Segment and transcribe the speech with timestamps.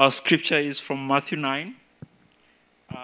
[0.00, 1.74] Our scripture is from Matthew 9,
[2.88, 2.96] uh,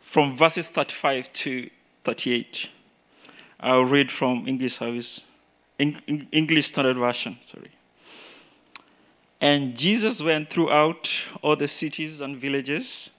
[0.00, 1.68] from verses 35 to
[2.04, 2.68] 38.
[3.58, 5.22] I'll read from English service,
[5.80, 7.72] English Standard Version, sorry.
[9.40, 11.10] And Jesus went throughout
[11.42, 13.10] all the cities and villages,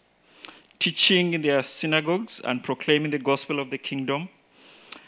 [0.80, 4.30] teaching in their synagogues and proclaiming the gospel of the kingdom,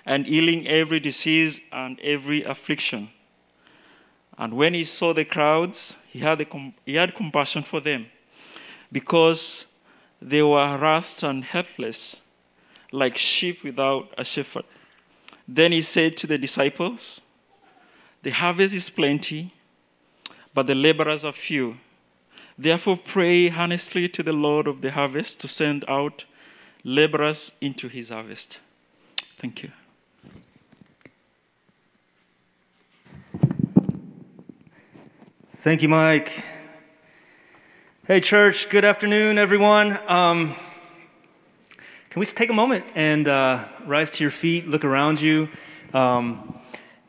[0.06, 3.12] and healing every disease and every affliction.
[4.38, 6.48] And when he saw the crowds, he had,
[6.86, 8.06] he had compassion for them,
[8.90, 9.66] because
[10.22, 12.22] they were harassed and helpless,
[12.94, 14.64] like sheep without a shepherd.
[15.46, 17.20] Then he said to the disciples,
[18.24, 19.54] The harvest is plenty,
[20.54, 21.80] but the laborers are few.
[22.58, 26.24] Therefore, pray earnestly to the Lord of the harvest to send out
[26.86, 28.60] laborers into his harvest.
[29.38, 29.72] Thank you.
[35.66, 36.32] Thank you, Mike.
[38.06, 39.98] Hey, church, good afternoon, everyone.
[40.08, 40.54] Um,
[42.12, 45.50] can we just take a moment and uh, rise to your feet, look around you,
[45.92, 46.56] um,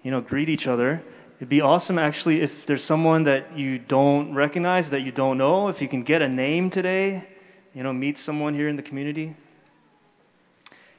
[0.02, 1.02] you know, greet each other?
[1.36, 5.68] It'd be awesome, actually, if there's someone that you don't recognize, that you don't know,
[5.68, 7.28] if you can get a name today,
[7.74, 9.36] you know, meet someone here in the community.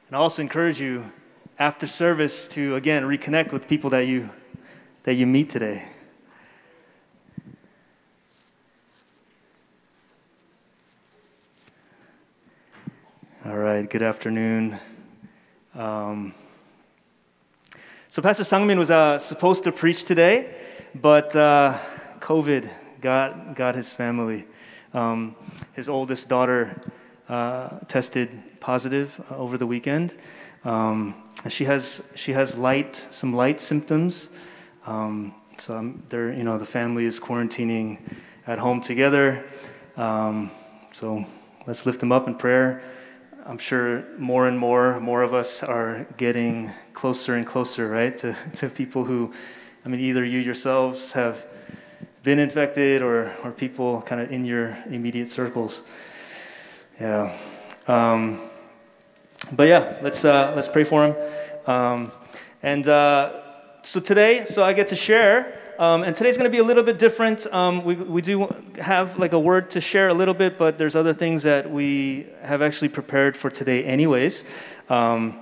[0.06, 1.10] And I also encourage you
[1.58, 4.30] after service to, again, reconnect with people that you,
[5.02, 5.82] that you meet today.
[13.88, 14.76] Good afternoon.
[15.74, 16.34] Um,
[18.10, 20.54] so, Pastor Sangmin was uh, supposed to preach today,
[20.94, 21.78] but uh,
[22.18, 22.68] COVID
[23.00, 24.46] got, got his family.
[24.92, 25.34] Um,
[25.72, 26.78] his oldest daughter
[27.30, 28.28] uh, tested
[28.60, 30.14] positive over the weekend.
[30.64, 31.14] Um,
[31.48, 34.28] she has, she has light, some light symptoms.
[34.84, 38.00] Um, so, I'm, they're, you know, the family is quarantining
[38.46, 39.46] at home together.
[39.96, 40.50] Um,
[40.92, 41.24] so,
[41.66, 42.82] let's lift them up in prayer.
[43.48, 48.36] I'm sure more and more, more of us are getting closer and closer, right, to,
[48.56, 49.32] to people who,
[49.86, 51.46] I mean, either you yourselves have
[52.22, 55.82] been infected or, or people kind of in your immediate circles.
[57.00, 57.34] Yeah.
[57.86, 58.42] Um,
[59.52, 61.16] but yeah, let's, uh, let's pray for him.
[61.66, 62.12] Um,
[62.62, 63.32] and uh,
[63.80, 66.82] so today, so I get to share um, and today's going to be a little
[66.82, 67.46] bit different.
[67.52, 70.96] Um, we, we do have like a word to share a little bit, but there's
[70.96, 74.44] other things that we have actually prepared for today, anyways.
[74.88, 75.38] Um,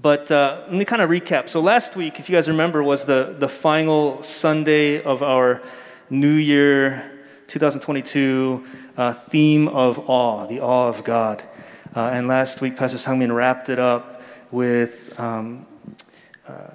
[0.00, 1.50] but uh, let me kind of recap.
[1.50, 5.62] So last week, if you guys remember, was the, the final Sunday of our
[6.08, 7.10] New Year
[7.48, 8.64] 2022
[8.96, 11.42] uh, theme of awe, the awe of God.
[11.94, 15.66] Uh, and last week, Pastor Sangmin wrapped it up with, um,
[16.48, 16.70] uh,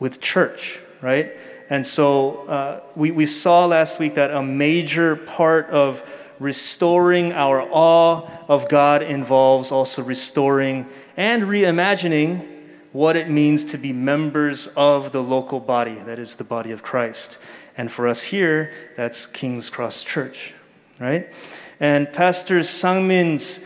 [0.00, 1.32] with church, right?
[1.70, 6.02] And so uh, we, we saw last week that a major part of
[6.38, 10.86] restoring our awe of God involves also restoring
[11.16, 12.46] and reimagining
[12.92, 16.82] what it means to be members of the local body, that is the body of
[16.82, 17.38] Christ.
[17.76, 20.54] And for us here, that's King's Cross Church,
[20.98, 21.32] right?
[21.80, 23.64] And Pastor Sangmin's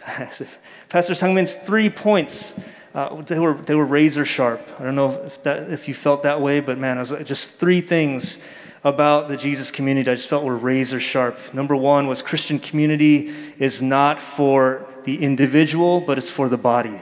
[0.88, 2.60] Pastor Sangmin's three points
[2.94, 4.60] uh, they, were, they were razor sharp.
[4.78, 7.80] I don't know if, that, if you felt that way, but man, was just three
[7.80, 8.38] things
[8.84, 11.54] about the Jesus community I just felt were razor sharp.
[11.54, 17.00] Number one was Christian community is not for the individual, but it's for the body.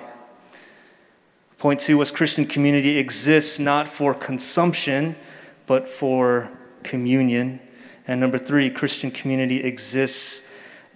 [1.58, 5.16] Point two was Christian community exists not for consumption,
[5.66, 6.50] but for
[6.82, 7.60] communion.
[8.06, 10.42] And number three, Christian community exists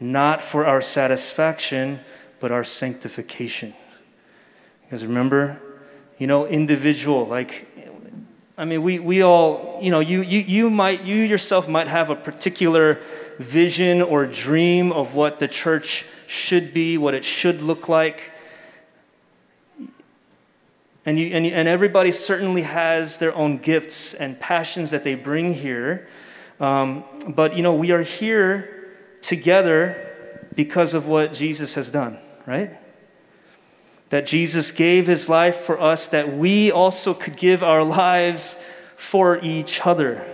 [0.00, 2.00] not for our satisfaction,
[2.40, 3.74] but our sanctification.
[4.94, 5.60] Because remember,
[6.18, 7.66] you know, individual, like,
[8.56, 12.10] I mean, we, we all, you know, you, you, you might, you yourself might have
[12.10, 13.00] a particular
[13.40, 18.30] vision or dream of what the church should be, what it should look like.
[21.04, 25.16] And, you, and, you, and everybody certainly has their own gifts and passions that they
[25.16, 26.06] bring here.
[26.60, 28.92] Um, but, you know, we are here
[29.22, 32.16] together because of what Jesus has done,
[32.46, 32.78] right?
[34.10, 38.58] That Jesus gave his life for us, that we also could give our lives
[38.96, 40.24] for each other.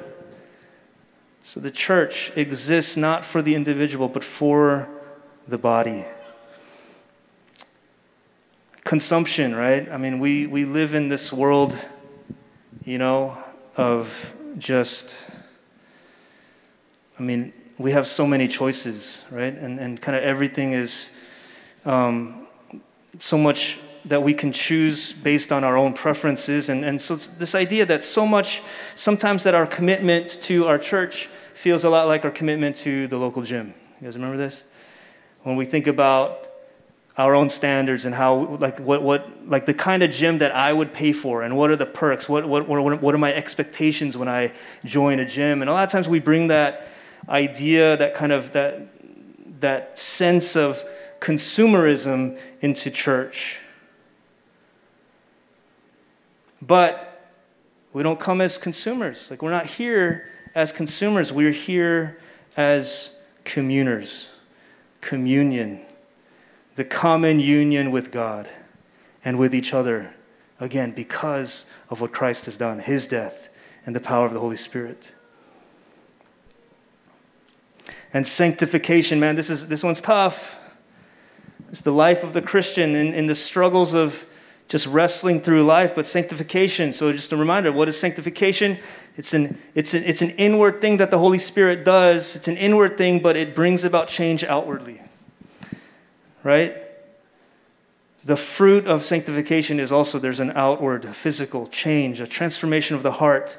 [1.43, 4.88] So the church exists not for the individual, but for
[5.49, 6.05] the body.
[8.84, 9.90] Consumption, right?
[9.90, 11.76] I mean, we, we live in this world,
[12.84, 13.37] you know,
[13.76, 15.28] of just,
[17.19, 19.55] I mean, we have so many choices, right?
[19.55, 21.11] And, and kind of everything is
[21.84, 22.40] um,
[23.19, 26.69] so much that we can choose based on our own preferences.
[26.69, 28.62] And, and so, this idea that so much,
[28.97, 33.19] sometimes that our commitment to our church feels a lot like our commitment to the
[33.19, 33.75] local gym.
[34.01, 34.65] You guys remember this?
[35.43, 36.47] When we think about
[37.17, 40.73] our own standards and how like what, what like the kind of gym that i
[40.73, 44.17] would pay for and what are the perks what, what, what, what are my expectations
[44.17, 44.51] when i
[44.85, 46.89] join a gym and a lot of times we bring that
[47.29, 48.87] idea that kind of that
[49.61, 50.83] that sense of
[51.20, 53.58] consumerism into church.
[56.62, 57.31] But
[57.93, 59.31] we don't come as consumers.
[59.31, 61.32] Like we're not here as consumers.
[61.32, 62.19] We're here
[62.56, 64.31] as communers.
[65.00, 65.81] Communion.
[66.76, 68.49] The common union with God
[69.25, 70.14] and with each other,
[70.58, 73.50] again, because of what Christ has done, his death,
[73.84, 75.12] and the power of the Holy Spirit.
[78.12, 80.60] And sanctification, man, this, is, this one's tough.
[81.70, 84.26] It's the life of the Christian in, in the struggles of
[84.69, 86.93] just wrestling through life, but sanctification.
[86.93, 88.78] So, just a reminder what is sanctification?
[89.17, 92.37] It's an, it's, an, it's an inward thing that the Holy Spirit does.
[92.37, 95.00] It's an inward thing, but it brings about change outwardly
[96.43, 96.76] right?
[98.25, 103.12] The fruit of sanctification is also there's an outward physical change, a transformation of the
[103.12, 103.58] heart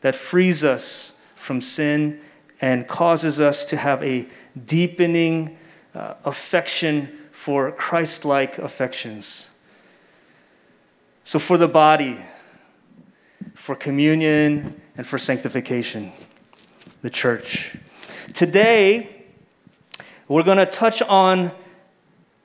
[0.00, 2.20] that frees us from sin
[2.60, 4.26] and causes us to have a
[4.66, 5.58] deepening
[5.94, 9.48] uh, affection for Christ like affections.
[11.24, 12.18] So, for the body,
[13.54, 16.12] for communion, and for sanctification,
[17.00, 17.78] the church.
[18.34, 19.24] Today,
[20.28, 21.52] we're going to touch on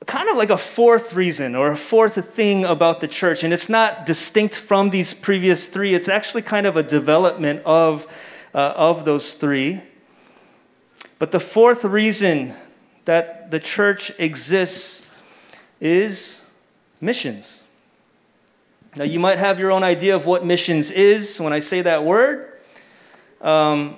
[0.06, 3.44] kind of like a fourth reason or a fourth thing about the church.
[3.44, 8.06] And it's not distinct from these previous three, it's actually kind of a development of,
[8.54, 9.82] uh, of those three.
[11.18, 12.54] But the fourth reason
[13.06, 15.08] that the church exists
[15.80, 16.44] is
[17.00, 17.62] missions.
[18.96, 22.04] Now, you might have your own idea of what missions is when I say that
[22.04, 22.52] word.
[23.40, 23.96] Um,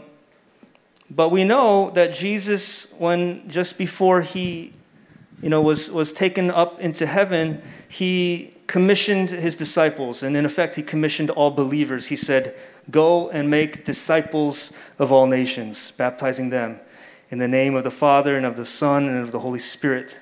[1.10, 4.72] but we know that Jesus, when just before he
[5.40, 10.22] you know, was, was taken up into heaven, he commissioned his disciples.
[10.22, 12.06] And in effect, he commissioned all believers.
[12.06, 12.56] He said,
[12.90, 16.81] Go and make disciples of all nations, baptizing them
[17.31, 20.21] in the name of the Father and of the Son and of the Holy Spirit.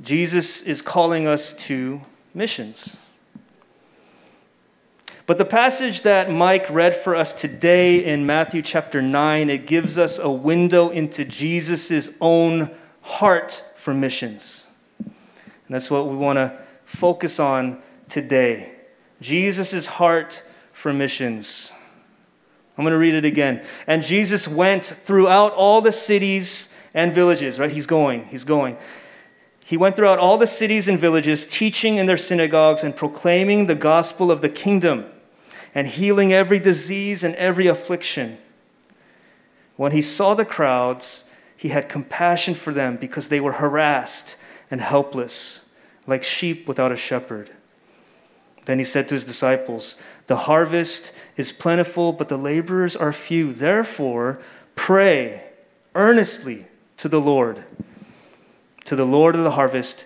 [0.00, 2.00] Jesus is calling us to
[2.34, 2.96] missions.
[5.26, 9.96] But the passage that Mike read for us today in Matthew chapter 9, it gives
[9.96, 12.70] us a window into Jesus' own
[13.02, 14.66] heart for missions.
[14.98, 15.14] And
[15.68, 18.72] that's what we want to focus on today.
[19.20, 20.42] Jesus' heart
[20.72, 21.72] for missions.
[22.80, 23.62] I'm going to read it again.
[23.86, 27.70] And Jesus went throughout all the cities and villages, right?
[27.70, 28.78] He's going, he's going.
[29.62, 33.74] He went throughout all the cities and villages, teaching in their synagogues and proclaiming the
[33.74, 35.04] gospel of the kingdom
[35.74, 38.38] and healing every disease and every affliction.
[39.76, 44.38] When he saw the crowds, he had compassion for them because they were harassed
[44.70, 45.66] and helpless,
[46.06, 47.50] like sheep without a shepherd.
[48.70, 53.52] Then he said to his disciples, The harvest is plentiful, but the laborers are few.
[53.52, 54.40] Therefore,
[54.76, 55.42] pray
[55.96, 56.66] earnestly
[56.98, 57.64] to the Lord,
[58.84, 60.04] to the Lord of the harvest,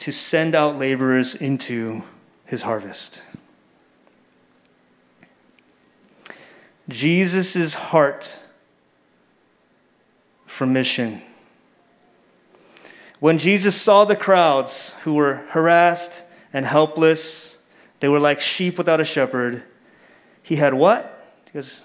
[0.00, 2.02] to send out laborers into
[2.46, 3.22] his harvest.
[6.88, 8.40] Jesus' heart
[10.46, 11.22] for mission.
[13.20, 17.58] When Jesus saw the crowds who were harassed and helpless,
[18.00, 19.62] they were like sheep without a shepherd,
[20.42, 21.34] he had what?
[21.44, 21.82] Because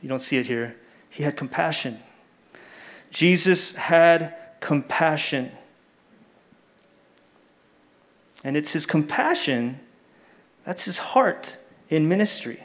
[0.00, 0.76] you don't see it here.
[1.10, 2.00] He had compassion.
[3.10, 5.50] Jesus had compassion.
[8.42, 9.80] And it's his compassion,
[10.64, 12.60] that's his heart in ministry.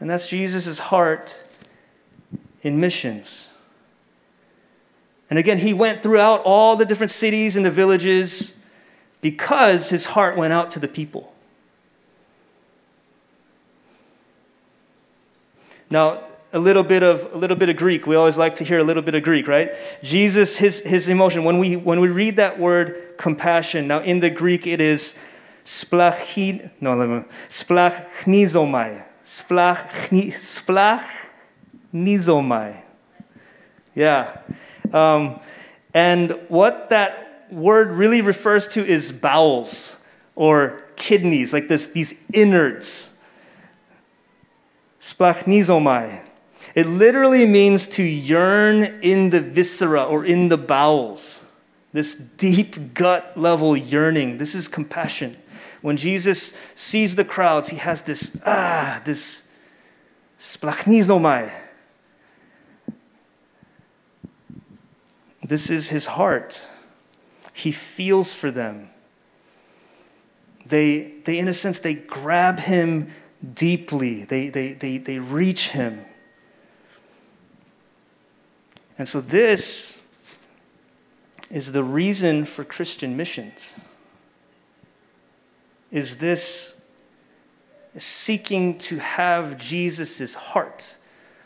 [0.00, 1.44] And that's Jesus' heart
[2.62, 3.50] in missions.
[5.28, 8.54] And again, he went throughout all the different cities and the villages
[9.20, 11.29] because his heart went out to the people.
[15.90, 18.06] Now, a little bit of a little bit of Greek.
[18.06, 19.72] We always like to hear a little bit of Greek, right?
[20.02, 21.44] Jesus, his his emotion.
[21.44, 25.14] When we when we read that word compassion, now in the Greek it is
[25.64, 29.04] splachin no splachnizomai.
[29.22, 30.32] Splachni
[31.92, 32.82] splachnizomai.
[33.94, 34.36] Yeah.
[34.92, 35.40] Um,
[35.94, 39.96] and what that word really refers to is bowels
[40.34, 43.09] or kidneys, like this, these innards.
[45.00, 46.28] Splachnizomai.
[46.74, 51.46] It literally means to yearn in the viscera or in the bowels.
[51.92, 54.38] this deep gut level yearning.
[54.38, 55.36] This is compassion.
[55.80, 59.48] When Jesus sees the crowds, he has this, ah, this
[60.38, 61.50] splachnizomai.
[65.42, 66.68] This is his heart.
[67.52, 68.90] He feels for them.
[70.64, 73.10] They, they in a sense, they grab him
[73.54, 76.04] deeply, they, they, they, they reach him.
[78.98, 80.00] And so, this
[81.50, 83.74] is the reason for Christian missions.
[85.90, 86.80] Is this
[87.96, 90.96] seeking to have Jesus' heart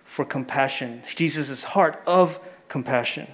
[0.05, 3.27] for compassion, Jesus' heart of compassion.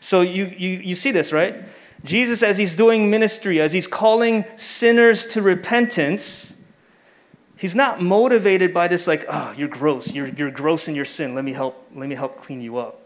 [0.00, 1.64] So you, you, you see this, right?
[2.04, 6.54] Jesus, as he's doing ministry, as he's calling sinners to repentance,
[7.56, 10.12] he's not motivated by this, like, oh, you're gross.
[10.12, 11.34] You're, you're gross in your sin.
[11.34, 13.00] Let me, help, let me help clean you up.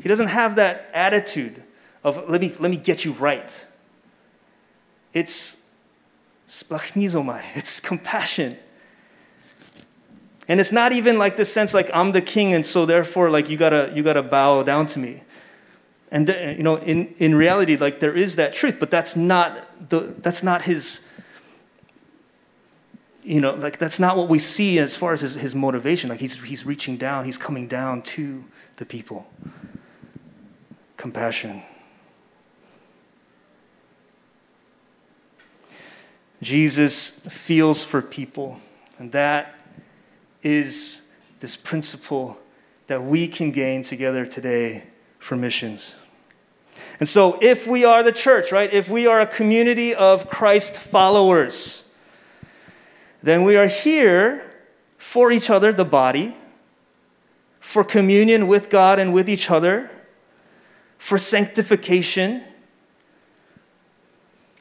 [0.00, 1.62] He doesn't have that attitude
[2.02, 3.66] of, let me, let me get you right.
[5.12, 5.62] It's
[6.48, 8.58] splachnizomai, it's compassion.
[10.48, 13.48] And it's not even like this sense like I'm the king and so therefore like
[13.48, 15.22] you gotta you gotta bow down to me.
[16.10, 19.88] And the, you know, in, in reality, like there is that truth, but that's not
[19.88, 21.06] the that's not his.
[23.22, 26.10] You know, like that's not what we see as far as his, his motivation.
[26.10, 28.44] Like he's he's reaching down, he's coming down to
[28.76, 29.30] the people.
[30.96, 31.62] Compassion.
[36.42, 38.58] Jesus feels for people,
[38.98, 39.60] and that
[40.42, 41.02] is
[41.40, 42.38] this principle
[42.86, 44.84] that we can gain together today
[45.18, 45.94] for missions.
[47.00, 50.76] And so, if we are the church, right, if we are a community of Christ
[50.76, 51.84] followers,
[53.22, 54.44] then we are here
[54.98, 56.36] for each other, the body,
[57.58, 59.90] for communion with God and with each other,
[60.98, 62.44] for sanctification,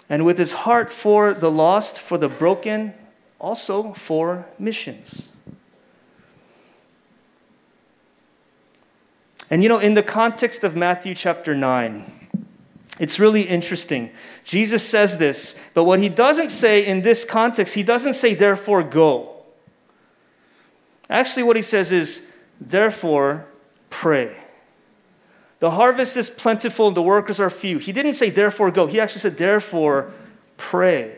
[0.08, 2.93] and with his heart for the lost, for the broken,
[3.38, 5.27] also for missions.
[9.50, 12.19] And you know, in the context of Matthew chapter 9,
[13.00, 14.12] it's really interesting.
[14.44, 18.84] Jesus says this, but what he doesn't say in this context, he doesn't say, therefore
[18.84, 19.38] go.
[21.10, 22.24] Actually, what he says is,
[22.60, 23.46] therefore
[23.89, 24.36] pray.
[25.60, 27.79] The harvest is plentiful, and the workers are few.
[27.79, 28.86] He didn't say, therefore go.
[28.86, 30.13] He actually said, therefore
[30.58, 31.18] pray.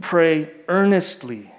[0.00, 1.52] Pray earnestly.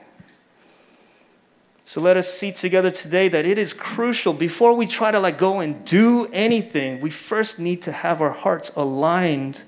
[1.89, 5.39] So let us see together today that it is crucial before we try to like
[5.39, 9.63] go and do anything, we first need to have our hearts aligned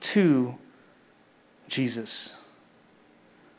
[0.00, 0.58] to
[1.68, 2.34] Jesus.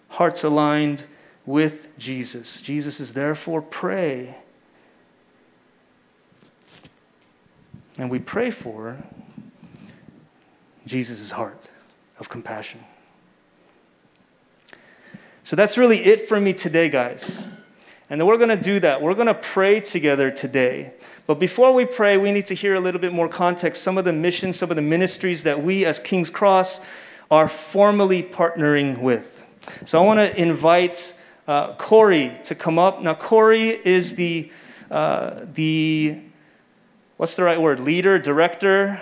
[0.09, 1.05] Hearts aligned
[1.45, 2.59] with Jesus.
[2.59, 4.35] Jesus is therefore pray.
[7.97, 9.01] And we pray for
[10.85, 11.71] Jesus' heart
[12.19, 12.83] of compassion.
[15.45, 17.45] So that's really it for me today, guys.
[18.11, 19.01] And we're going to do that.
[19.01, 20.91] We're going to pray together today.
[21.27, 24.03] But before we pray, we need to hear a little bit more context, some of
[24.03, 26.85] the missions, some of the ministries that we as King's Cross
[27.31, 29.45] are formally partnering with.
[29.85, 31.13] So I want to invite
[31.47, 33.01] uh, Corey to come up.
[33.01, 34.51] Now, Corey is the,
[34.91, 36.19] uh, the,
[37.15, 37.79] what's the right word?
[37.79, 39.01] Leader, director?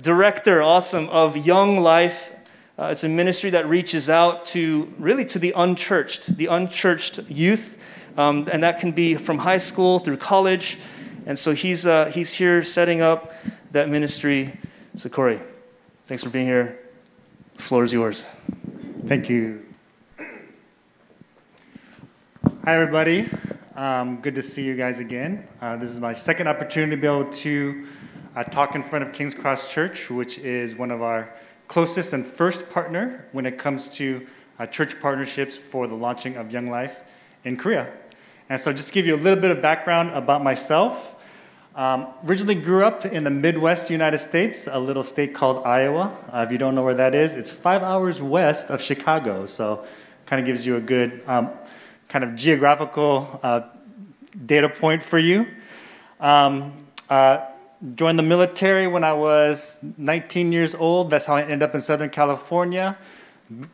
[0.00, 2.30] Director, awesome, of Young Life
[2.78, 7.78] uh, it's a ministry that reaches out to really to the unchurched, the unchurched youth,
[8.18, 10.78] um, and that can be from high school through college.
[11.24, 13.32] And so he's, uh, he's here setting up
[13.72, 14.58] that ministry.
[14.94, 15.40] So, Corey,
[16.06, 16.78] thanks for being here.
[17.56, 18.26] The floor is yours.
[19.06, 19.64] Thank you.
[22.64, 23.28] Hi, everybody.
[23.74, 25.48] Um, good to see you guys again.
[25.62, 27.86] Uh, this is my second opportunity to be able to
[28.34, 31.32] uh, talk in front of King's Cross Church, which is one of our
[31.68, 34.26] closest and first partner when it comes to
[34.58, 37.00] uh, church partnerships for the launching of Young Life
[37.44, 37.92] in Korea.
[38.48, 41.14] And so, just to give you a little bit of background about myself,
[41.74, 46.16] um, originally grew up in the Midwest United States, a little state called Iowa.
[46.32, 49.46] Uh, if you don't know where that is, it's five hours west of Chicago.
[49.46, 49.84] So,
[50.26, 51.50] kind of gives you a good um,
[52.08, 53.62] kind of geographical uh,
[54.44, 55.46] data point for you.
[56.20, 56.72] Um,
[57.10, 57.46] uh,
[57.94, 61.10] joined the military when I was 19 years old.
[61.10, 62.96] That's how I ended up in Southern California.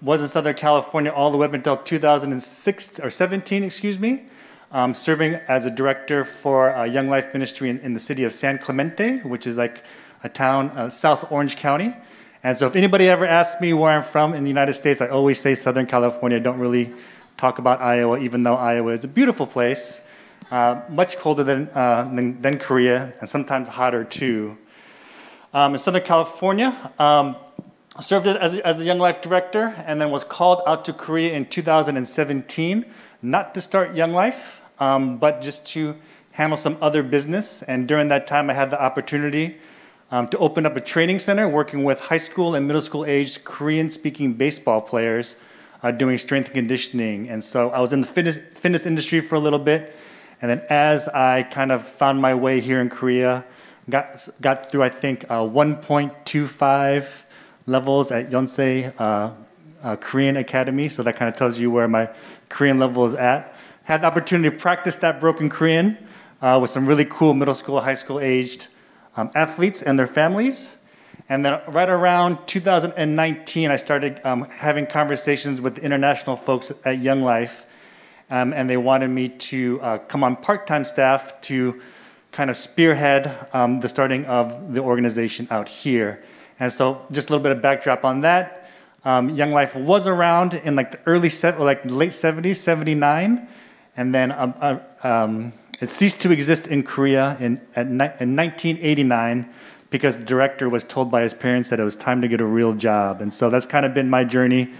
[0.02, 4.26] Was in Southern California all the way up until 2006 or 17, excuse me,
[4.70, 8.34] um, serving as a director for a Young Life Ministry in, in, the city of
[8.34, 9.82] San Clemente, which is like
[10.24, 11.96] a town, uh, South Orange County.
[12.42, 15.08] And so, if anybody ever asks me where I'm from in the United States, I
[15.08, 16.36] always say Southern California.
[16.36, 16.92] I don't really
[17.36, 20.02] talk about Iowa, even though Iowa is a beautiful place.
[20.52, 24.58] Uh, much colder than, uh, than, than, Korea, and sometimes hotter too.
[25.54, 27.36] Um, in Southern California, um,
[27.98, 31.46] served as, as a Young Life director, and then was called out to Korea in
[31.46, 32.84] 2017,
[33.22, 35.96] not to start Young Life, um, but just to
[36.32, 37.62] handle some other business.
[37.62, 39.56] And during that time, I had the opportunity
[40.10, 43.44] um, to open up a training center working with high school and middle school aged
[43.44, 45.34] Korean speaking baseball players
[45.82, 47.30] uh, doing strength and conditioning.
[47.30, 49.96] And so I was in the fitness, fitness industry for a little bit.
[50.42, 53.44] And then as I kind of found my way here in Korea,
[53.88, 57.22] got, got through, I think, uh, 1.25
[57.66, 59.30] levels at Yonsei uh,
[59.82, 60.88] uh, Korean Academy.
[60.88, 62.10] So that kind of tells you where my
[62.48, 63.54] Korean level is at.
[63.84, 65.96] Had the opportunity to practice that broken Korean
[66.40, 68.68] uh, with some really cool middle school, high school aged
[69.16, 70.78] um, athletes and their families.
[71.28, 77.22] And then right around 2019, I started um, having conversations with international folks at Young
[77.22, 77.64] Life.
[78.32, 81.82] Um, and they wanted me to uh, come on part time staff to
[82.30, 86.24] kind of spearhead um, the starting of the organization out here.
[86.58, 88.70] And so, just a little bit of backdrop on that.
[89.04, 93.48] Um, Young Life was around in like the early, like late 70s, 79,
[93.98, 99.46] and then um, uh, um, it ceased to exist in Korea in, at, in 1989
[99.90, 102.46] because the director was told by his parents that it was time to get a
[102.46, 103.20] real job.
[103.20, 104.70] And so that's kind of been my journey,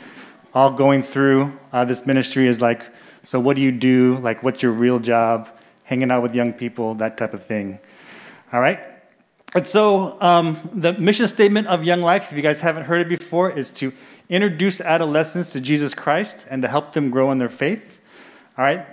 [0.55, 2.83] all going through uh, this ministry is like,
[3.23, 4.17] so what do you do?
[4.19, 5.49] Like, what's your real job?
[5.85, 7.79] Hanging out with young people, that type of thing.
[8.53, 8.81] All right?
[9.55, 13.09] And so, um, the mission statement of Young Life, if you guys haven't heard it
[13.09, 13.93] before, is to
[14.31, 18.01] introduce adolescents to Jesus Christ and to help them grow in their faith.
[18.57, 18.87] All right?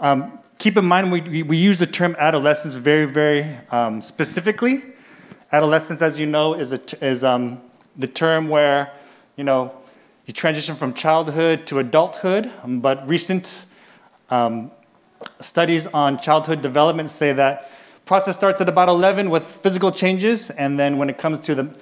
[0.00, 4.84] Um, keep in mind, we, we use the term adolescence very, very um, specifically.
[5.52, 7.60] Adolescence, as you know, is, a, is um,
[7.96, 8.90] the term where,
[9.36, 9.74] you know,
[10.24, 13.66] you transition from childhood to adulthood, but recent
[14.30, 14.70] um,
[15.40, 17.70] studies on childhood development say that
[18.04, 21.76] process starts at about 11 with physical changes, and then when it comes to the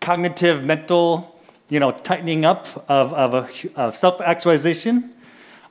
[0.00, 5.14] cognitive, mental, you know, tightening up of, of, of self-actualization,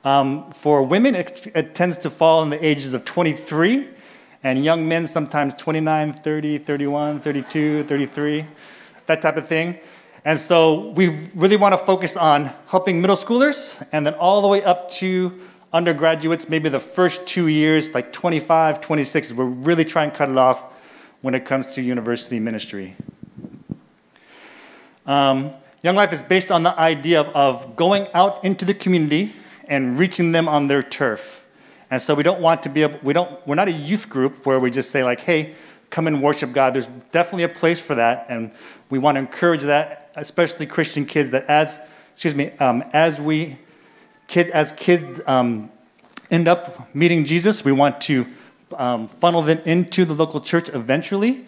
[0.04, 3.88] um, for women, it, it, tends to fall in the ages of 23,
[4.42, 8.46] and young men sometimes 29, 30, 31, 32, 33,
[9.06, 9.78] that type of thing.
[10.24, 14.48] And so we really want to focus on helping middle schoolers and then all the
[14.48, 15.38] way up to
[15.72, 20.38] undergraduates, maybe the first two years, like 25, 26, we're really trying to cut it
[20.38, 20.64] off
[21.20, 22.96] when it comes to university ministry.
[25.06, 25.52] Um,
[25.82, 29.32] Young Life is based on the idea of, going out into the community
[29.66, 31.46] and reaching them on their turf.
[31.90, 34.44] And so we don't want to be able, we don't, we're not a youth group
[34.44, 35.54] where we just say like, hey,
[35.88, 36.74] come and worship God.
[36.74, 38.26] There's definitely a place for that.
[38.28, 38.52] And
[38.90, 41.80] we want to encourage that, especially Christian kids that as,
[42.12, 43.58] excuse me, um, as we,
[44.30, 45.70] kid, as kids um,
[46.30, 48.24] end up meeting Jesus, we want to
[48.76, 51.44] um, funnel them into the local church eventually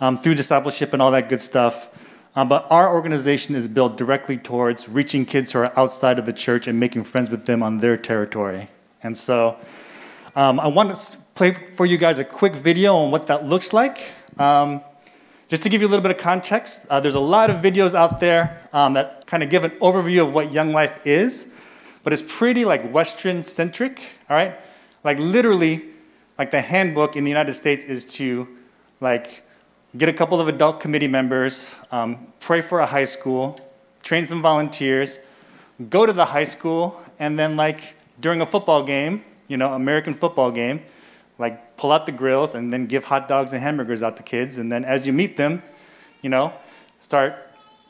[0.00, 1.90] um, through discipleship and all that good stuff.
[2.34, 6.32] Um, but our organization is built directly towards reaching kids who are outside of the
[6.32, 8.70] church and making friends with them on their territory.
[9.02, 9.58] And so
[10.34, 13.74] um, I want to play for you guys a quick video on what that looks
[13.74, 14.14] like.
[14.38, 14.80] Um,
[15.50, 17.92] just to give you a little bit of context, uh, there's a lot of videos
[17.94, 21.48] out there um, that kind of give an overview of what Young Life is,
[22.02, 24.54] but it's pretty like Western centric, all right?
[25.04, 25.84] Like literally,
[26.38, 28.48] like the handbook in the United States is to
[29.00, 29.44] like
[29.96, 33.60] get a couple of adult committee members, um, pray for a high school,
[34.02, 35.18] train some volunteers,
[35.90, 40.14] go to the high school, and then, like, during a football game, you know, American
[40.14, 40.80] football game,
[41.38, 44.58] like, pull out the grills and then give hot dogs and hamburgers out to kids.
[44.58, 45.62] And then as you meet them,
[46.22, 46.52] you know,
[46.98, 47.34] start,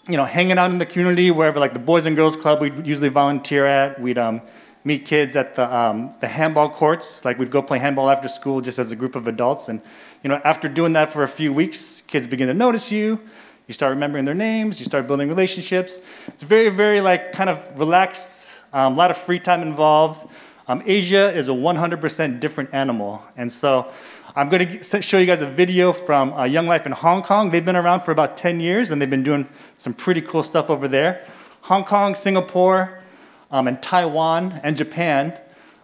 [0.09, 2.87] you know, hanging out in the community, wherever, like the Boys and Girls Club we'd
[2.87, 4.01] usually volunteer at.
[4.01, 4.43] We'd um,
[4.85, 7.25] meet kids at the, um, the handball courts.
[7.25, 9.69] Like, we'd go play handball after school just as a group of adults.
[9.69, 9.81] And
[10.23, 13.21] you know, after doing that for a few weeks, kids begin to notice you.
[13.69, 14.81] You start remembering their names.
[14.81, 16.01] You start building relationships.
[16.27, 18.61] It's very, very like kind of relaxed.
[18.73, 20.29] Um, a lot of free time involved.
[20.67, 23.91] Um, Asia is a 100% different animal, and so
[24.35, 27.51] I'm going to show you guys a video from uh, Young Life in Hong Kong.
[27.51, 30.71] They've been around for about 10 years, and they've been doing some pretty cool stuff
[30.71, 31.27] over there.
[31.63, 33.03] Hong Kong, Singapore,
[33.51, 35.39] um, and Taiwan and Japan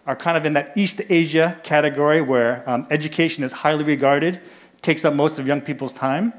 [0.07, 4.41] are kind of in that East Asia category where um, education is highly regarded,
[4.81, 6.33] takes up most of young people's time.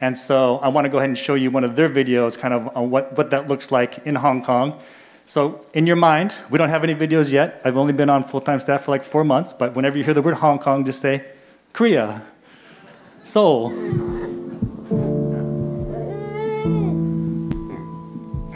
[0.00, 2.54] And so I want to go ahead and show you one of their videos, kind
[2.54, 4.80] of on what, what that looks like in Hong Kong.
[5.26, 7.60] So, in your mind, we don't have any videos yet.
[7.62, 10.14] I've only been on full time staff for like four months, but whenever you hear
[10.14, 11.24] the word Hong Kong, just say
[11.72, 12.26] Korea,
[13.22, 13.70] Seoul.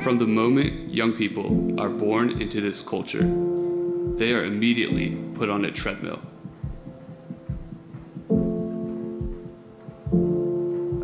[0.03, 3.23] From the moment young people are born into this culture,
[4.17, 6.21] they are immediately put on a treadmill.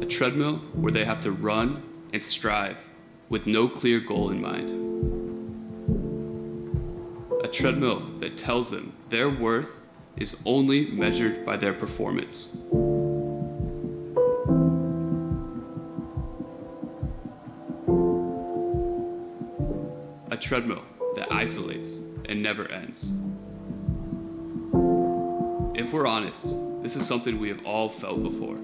[0.03, 2.77] A treadmill where they have to run and strive
[3.31, 4.70] with no clear goal in mind.
[7.42, 9.81] A treadmill that tells them their worth
[10.16, 12.57] is only measured by their performance.
[20.31, 20.83] A treadmill
[21.16, 21.98] that isolates
[22.29, 23.12] and never ends.
[25.75, 28.59] If we're honest, this is something we have all felt before.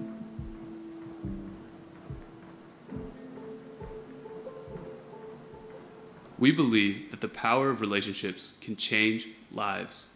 [6.38, 10.10] We believe that the power of relationships can change lives.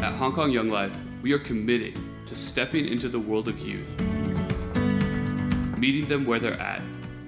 [0.00, 3.88] At Hong Kong Young Life, we are committed to stepping into the world of youth,
[5.76, 6.82] meeting them where they're at,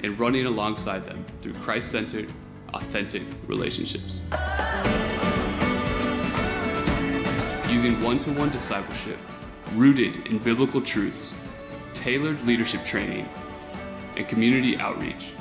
[0.05, 2.33] and running alongside them through Christ centered,
[2.73, 4.23] authentic relationships.
[7.69, 9.19] Using one to one discipleship
[9.75, 11.35] rooted in biblical truths,
[11.93, 13.29] tailored leadership training,
[14.17, 15.33] and community outreach.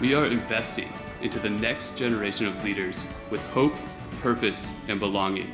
[0.00, 3.74] We are investing into the next generation of leaders with hope,
[4.20, 5.52] purpose, and belonging.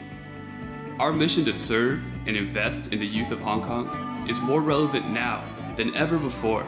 [0.98, 5.08] Our mission to serve and invest in the youth of Hong Kong is more relevant
[5.10, 5.44] now
[5.76, 6.64] than ever before.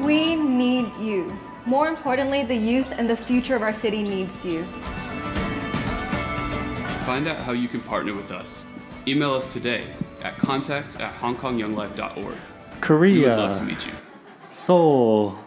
[0.00, 1.36] We need you.
[1.66, 4.62] More importantly, the youth and the future of our city needs you.
[7.04, 8.64] Find out how you can partner with us.
[9.08, 9.82] Email us today
[10.22, 12.16] at contact at hongkongyounglife.org.
[12.16, 12.24] Korea.
[12.24, 13.92] We would Korea, love to meet you.
[14.50, 15.43] Seoul.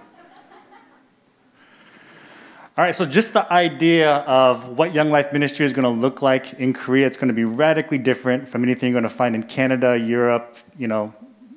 [2.78, 6.22] All right, so just the idea of what Young Life Ministry is going to look
[6.22, 9.34] like in Korea, it's going to be radically different from anything you're going to find
[9.34, 11.12] in Canada, Europe, you know,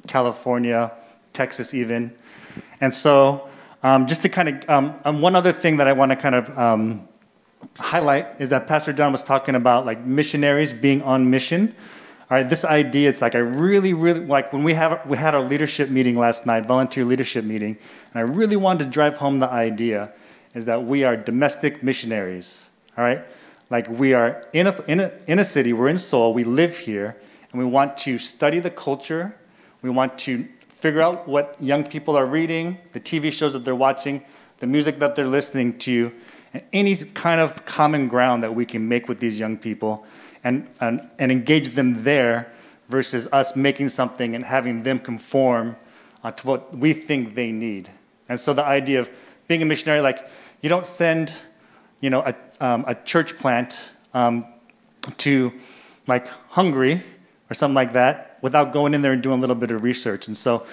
[0.06, 0.90] California,
[1.34, 2.10] Texas, even.
[2.80, 3.50] And so,
[3.82, 6.34] um, just to kind of, um, um, one other thing that I want to kind
[6.34, 7.06] of um,
[7.78, 11.74] highlight is that Pastor John was talking about like missionaries being on mission.
[12.30, 15.34] All right, this idea, it's like I really, really like when we have we had
[15.34, 17.76] our leadership meeting last night, volunteer leadership meeting,
[18.14, 20.14] and I really wanted to drive home the idea
[20.54, 22.70] is that we are domestic missionaries.
[22.96, 23.24] All right,
[23.70, 26.78] like we are in a in a in a city, we're in Seoul, we live
[26.78, 27.16] here,
[27.52, 29.36] and we want to study the culture.
[29.82, 33.74] We want to figure out what young people are reading, the TV shows that they're
[33.74, 34.24] watching,
[34.58, 36.12] the music that they're listening to,
[36.52, 40.04] and any kind of common ground that we can make with these young people
[40.42, 42.52] and, and, and engage them there
[42.88, 45.76] versus us making something and having them conform
[46.24, 47.90] uh, to what we think they need.
[48.28, 49.10] And so the idea of
[49.50, 51.32] being a missionary, like you don't send,
[52.00, 52.34] you know, a,
[52.64, 54.46] um, a church plant um,
[55.16, 55.52] to
[56.06, 57.02] like Hungary
[57.50, 60.28] or something like that without going in there and doing a little bit of research.
[60.28, 60.64] And so,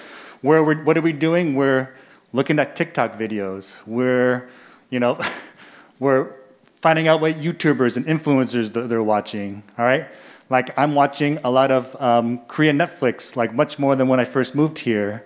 [0.42, 1.56] where we're, what are we doing?
[1.56, 1.92] We're
[2.32, 3.84] looking at TikTok videos.
[3.84, 4.48] We're,
[4.90, 5.18] you know,
[5.98, 9.64] we're finding out what YouTubers and influencers that they're watching.
[9.76, 10.06] All right,
[10.50, 14.24] like I'm watching a lot of um, Korean Netflix, like much more than when I
[14.24, 15.24] first moved here,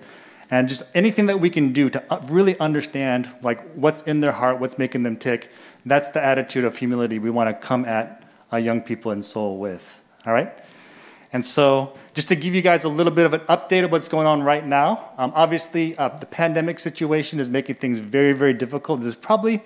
[0.53, 4.33] and just anything that we can do to uh, really understand like what's in their
[4.33, 5.51] heart, what's making them tick.
[5.87, 9.57] That's the attitude of humility we want to come at uh, young people in Seoul
[9.57, 10.03] with.
[10.27, 10.53] All right.
[11.33, 14.09] And so, just to give you guys a little bit of an update of what's
[14.09, 18.53] going on right now, um, obviously, uh, the pandemic situation is making things very, very
[18.53, 19.01] difficult.
[19.01, 19.63] This is probably,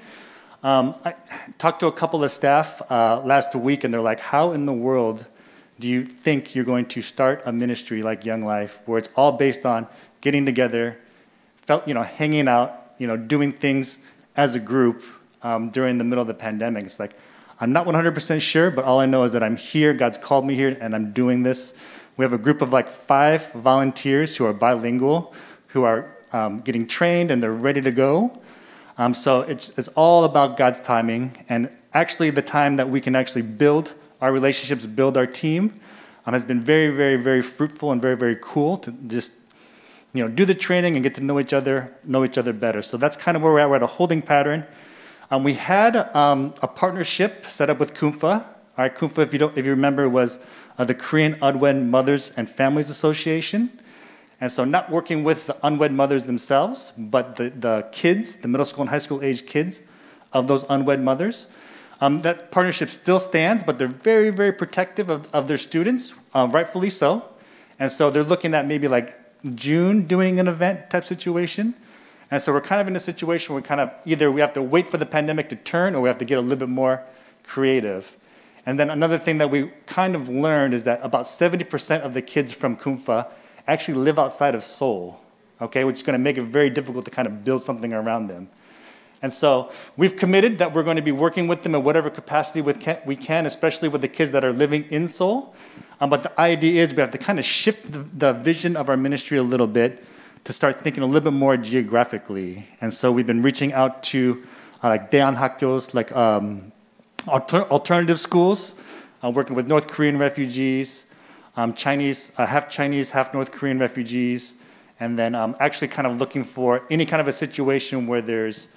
[0.62, 1.14] um, I
[1.59, 4.72] talked to a couple of staff uh, last week, and they're like, How in the
[4.72, 5.27] world
[5.81, 9.33] do you think you're going to start a ministry like Young Life where it's all
[9.33, 9.88] based on
[10.26, 10.98] getting together,
[11.66, 14.00] felt, you know, hanging out, you know, doing things
[14.36, 15.04] as a group
[15.44, 16.82] um, during the middle of the pandemic?
[16.82, 17.12] It's like,
[17.60, 19.94] I'm not 100% sure, but all I know is that I'm here.
[19.94, 21.74] God's called me here, and I'm doing this.
[22.16, 25.32] We have a group of like five volunteers who are bilingual,
[25.68, 28.36] who are um, getting trained, and they're ready to go.
[28.98, 33.14] Um, so it's, it's all about God's timing, and actually, the time that we can
[33.14, 35.78] actually build our relationships, build our team,
[36.26, 39.32] um, has been very, very, very fruitful and very, very cool to just
[40.16, 42.83] you know do the training and get to know each other, know each other better.
[42.83, 43.70] So that's kind of where we're at.
[43.70, 44.66] We're at a holding pattern.
[45.31, 48.46] Um, we had um, a partnership set up with Kumfa.
[48.46, 50.38] All right, Kumfa, if you, don't, if you remember, was
[50.79, 53.81] uh, the Korean Unwed Mothers and Families Association.
[54.40, 58.66] And so, not working with the unwed mothers themselves, but the, the kids, the middle
[58.66, 59.81] school and high school age kids
[60.33, 61.48] of those unwed mothers.
[62.02, 66.46] Um, that partnership still stands, but they're very, very protective of, of their students, uh,
[66.52, 67.24] rightfully so.
[67.79, 69.18] And so, they're looking at maybe like
[69.54, 71.74] June doing an event type situation.
[72.30, 74.52] And so we're kind of in a situation where we kind of either we have
[74.54, 76.68] to wait for the pandemic to turn or we have to get a little bit
[76.68, 77.02] more
[77.44, 78.16] creative.
[78.64, 82.22] And then another thing that we kind of learned is that about 70% of the
[82.22, 83.28] kids from Kumfa
[83.68, 85.20] actually live outside of Seoul,
[85.61, 88.26] okay, which is going to make it very difficult to kind of build something around
[88.26, 88.48] them.
[89.22, 92.61] And so we've committed that we're going to be working with them in whatever capacity
[92.61, 95.55] we can, especially with the kids that are living in Seoul.
[96.00, 98.88] Um, but the idea is we have to kind of shift the, the vision of
[98.88, 100.05] our ministry a little bit
[100.44, 102.68] to start thinking a little bit more geographically.
[102.81, 104.44] And so we've been reaching out to
[104.85, 106.70] uh, like Daehan Hakyos, like um,
[107.26, 108.74] alter- alternative schools,
[109.24, 111.07] uh, working with North Korean refugees,
[111.57, 114.57] um, Chinese, uh, half Chinese, half North Korean refugees,
[115.00, 118.68] and then um, actually kind of looking for any kind of a situation where there's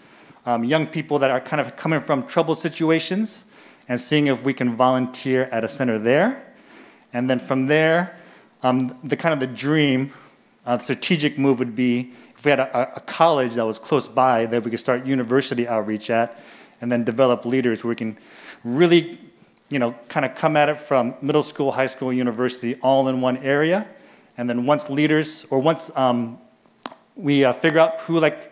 [0.50, 3.46] um, young people that are kind of coming from troubled situations
[3.88, 6.44] and seeing if we can volunteer at a center there.
[7.14, 8.18] And then from there,
[8.64, 10.12] um, the kind of the dream,
[10.66, 14.48] uh, strategic move would be if we had a, a, college that was close by
[14.48, 16.42] that we could start university outreach at
[16.82, 18.18] and then develop leaders where we can
[18.64, 19.20] really,
[19.70, 23.22] you know, kind of come at it from middle school, high school, university all in
[23.22, 23.88] one area.
[24.36, 26.40] And then once leaders, or once um,
[27.16, 28.49] we uh, figure out who like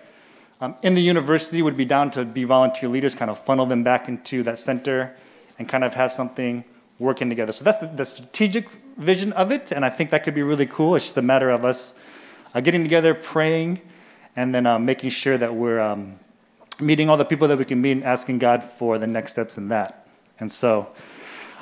[0.59, 3.83] um, in the university would be down to be volunteer leaders, kind of funnel them
[3.83, 5.15] back into that center
[5.59, 6.63] and kind of have something
[6.99, 7.53] working together.
[7.53, 8.67] So that's the, the strategic
[8.97, 10.95] vision of it, and I think that could be really cool.
[10.95, 11.93] It's just a matter of us
[12.55, 13.81] uh, getting together, praying,
[14.35, 16.17] and then uh, making sure that we're um,
[16.79, 19.57] meeting all the people that we can meet and asking God for the next steps
[19.57, 20.07] in that.
[20.39, 20.87] And so,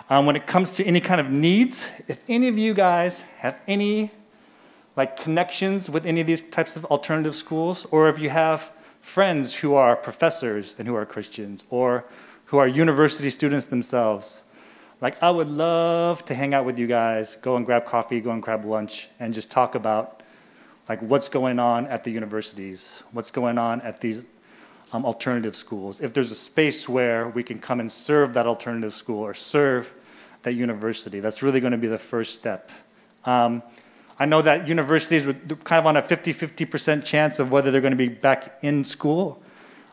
[0.10, 3.60] um, when it comes to any kind of needs, if any of you guys have
[3.68, 4.12] any
[4.96, 8.72] like connections with any of these types of alternative schools, or if you have
[9.06, 12.06] friends who are professors and who are Christians, or
[12.46, 14.44] who are university students themselves.
[15.00, 18.32] Like, I would love to hang out with you guys, go and grab coffee, go
[18.32, 20.24] and grab lunch, and just talk about
[20.90, 24.26] like what's going on at the universities, what's going on at these
[24.92, 26.02] um, alternative schools.
[26.02, 29.94] If there's a space where we can come and serve that alternative school or serve
[30.42, 32.72] that university, that's really going to be the first step.
[33.24, 33.62] Um,
[34.18, 37.82] I know that universities are kind of on a 50 50% chance of whether they're
[37.82, 39.44] going to be back in school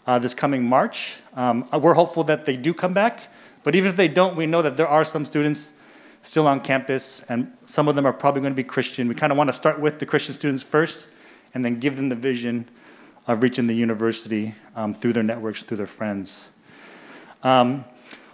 [0.06, 1.16] uh, this coming March.
[1.34, 3.32] Um, we're hopeful that they do come back,
[3.64, 5.72] but even if they don't, we know that there are some students
[6.22, 9.08] still on campus, and some of them are probably going to be Christian.
[9.08, 11.08] We kind of want to start with the Christian students first
[11.52, 12.68] and then give them the vision
[13.26, 16.48] of reaching the university um, through their networks, through their friends.
[17.42, 17.84] Um,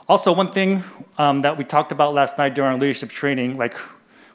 [0.06, 0.84] also, one thing
[1.16, 3.76] um, that we talked about last night during our leadership training, like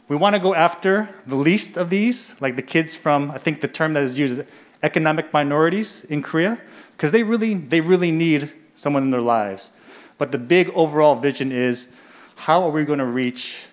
[0.07, 3.61] we want to go after the least of these, like the kids from, I think
[3.61, 4.45] the term that is used is
[4.81, 6.59] economic minorities in Korea,
[6.91, 9.71] because they really, they really need someone in their lives.
[10.17, 11.87] But the big overall vision is
[12.35, 13.65] how are we going to reach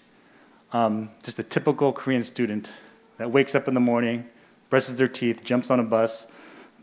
[0.72, 2.72] um, just a typical Korean student
[3.16, 4.24] that wakes up in the morning,
[4.70, 6.28] brushes their teeth, jumps on a bus,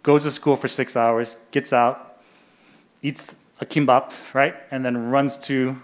[0.04, 2.20] goes to school for six hours, gets out,
[3.02, 5.82] eats a kimbap, right, and then runs to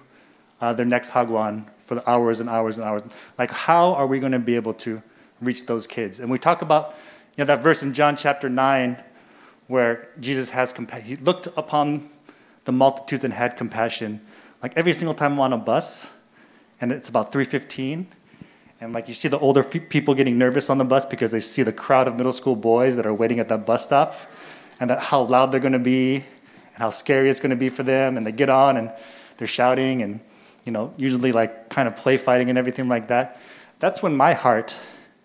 [0.60, 3.04] uh, their next hagwon for the hours and hours and hours.
[3.38, 5.02] Like, how are we going to be able to
[5.42, 6.20] reach those kids?
[6.20, 6.96] And we talk about
[7.36, 8.98] you know, that verse in John chapter 9
[9.68, 11.06] where Jesus has compassion.
[11.06, 12.10] He looked upon
[12.66, 14.22] the multitudes and had compassion.
[14.62, 16.10] Like every single time I'm on a bus,
[16.80, 18.06] and it's about 3:15,
[18.82, 21.40] and like you see the older f- people getting nervous on the bus because they
[21.40, 24.16] see the crowd of middle school boys that are waiting at that bus stop,
[24.80, 27.70] and that how loud they're going to be, and how scary it's going to be
[27.70, 28.92] for them, and they get on and
[29.38, 30.20] they're shouting and
[30.66, 33.40] you know, usually like kind of play fighting and everything like that,
[33.80, 34.78] that's when my heart,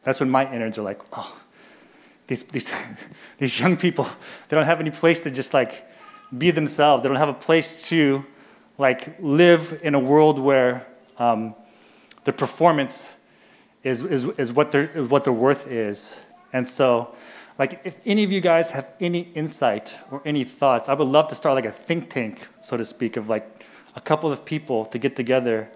[0.02, 1.36] that's when my innards are like, oh,
[2.26, 2.72] these, these,
[3.38, 4.04] these young people,
[4.48, 5.88] they don't have any place to just like
[6.36, 7.02] be themselves.
[7.02, 8.24] They don't have a place to
[8.78, 10.86] like live in a world where
[11.18, 11.54] um,
[12.24, 13.16] their performance
[13.82, 16.24] is, is, is what, their, what their worth is.
[16.52, 17.14] And so,
[17.58, 21.28] like, if any of you guys have any insight or any thoughts, I would love
[21.28, 23.57] to start like a think tank, so to speak, of like
[23.94, 25.68] a couple of people to get together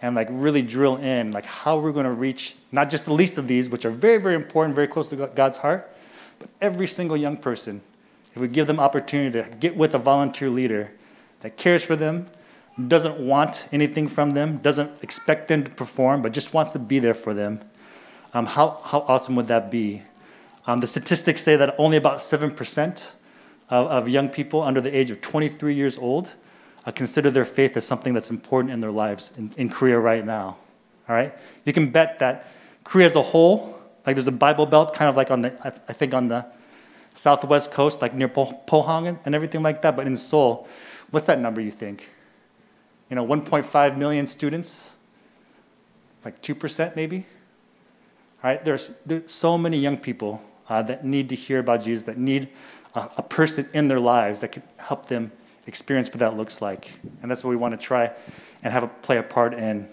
[0.00, 3.36] and like really drill in like how we're going to reach not just the least
[3.38, 5.92] of these which are very very important very close to god's heart
[6.38, 7.80] but every single young person.
[8.34, 10.92] If we give them opportunity to get with a volunteer leader
[11.40, 12.26] that cares for them
[12.86, 17.00] doesn't want anything from them doesn't expect them to perform but just wants to be
[17.00, 17.60] there for them
[18.34, 20.02] um, how, how awesome would that be?
[20.66, 23.12] Um, the statistics say that only about 7%
[23.70, 26.34] of, of young people under the age of 23 years old
[26.88, 30.24] uh, consider their faith as something that's important in their lives in, in Korea right
[30.24, 30.56] now.
[31.06, 31.34] All right?
[31.66, 32.46] You can bet that
[32.82, 35.68] Korea as a whole, like there's a Bible Belt kind of like on the, I,
[35.68, 36.46] I think on the
[37.12, 39.96] southwest coast, like near po- Pohang and, everything like that.
[39.96, 40.66] But in Seoul,
[41.10, 42.08] what's that number you think?
[43.10, 44.94] You know, 1.5 million students?
[46.24, 47.26] Like 2% maybe?
[48.42, 48.64] All right?
[48.64, 52.48] There's, there's so many young people uh, that need to hear about Jesus, that need
[52.94, 55.32] a, a person in their lives that can help them
[55.68, 56.90] experience what that looks like.
[57.22, 58.10] And that's what we want to try
[58.64, 59.88] and have a play a part in.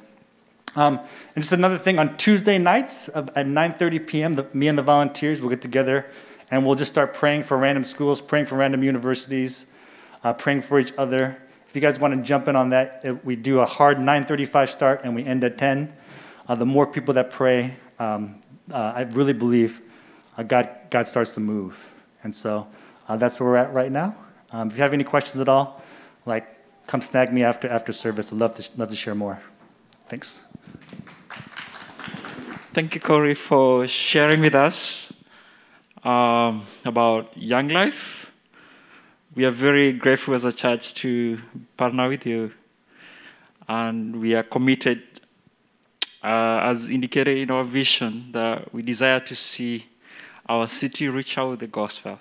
[0.75, 0.99] Um,
[1.35, 5.41] and just another thing, on Tuesday nights at 9.30 p.m., the, me and the volunteers
[5.41, 6.09] will get together
[6.51, 9.67] and we'll just start praying for random schools, praying for random universities,
[10.23, 11.37] uh, praying for each other.
[11.69, 14.69] If you guys want to jump in on that, it, we do a hard 9:35
[14.69, 15.93] start and we end at 10.
[16.47, 18.39] Uh, the more people that pray, um,
[18.71, 19.81] uh, I really believe
[20.37, 21.83] uh, God God starts to move,
[22.23, 22.67] and so
[23.07, 24.15] uh, that's where we're at right now.
[24.55, 25.81] Um, if you have any questions at all,
[26.25, 26.47] like
[26.87, 28.31] come snag me after after service.
[28.31, 29.41] I'd love to love to share more.
[30.07, 30.45] Thanks.
[32.73, 35.11] Thank you, Corey, for sharing with us
[36.05, 38.31] um, about Young Life.
[39.35, 41.37] We are very grateful as a church to
[41.75, 42.53] partner with you,
[43.67, 45.03] and we are committed,
[46.23, 49.85] uh, as indicated in our vision, that we desire to see
[50.47, 52.19] our city reach out with the gospel.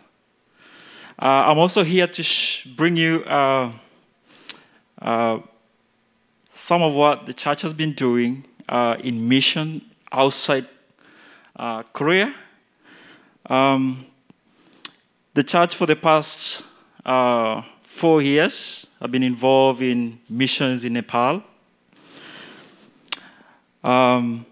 [1.17, 3.73] Uh, I'm also here to sh- bring you uh,
[5.01, 5.39] uh
[6.51, 10.67] some of what the church has been doing uh, in mission outside
[11.57, 12.35] uh, Korea.
[13.47, 14.07] Um,
[15.35, 16.63] the church for the past
[17.05, 21.43] uh, four years have been involved in missions in Nepal.
[23.83, 24.47] Um,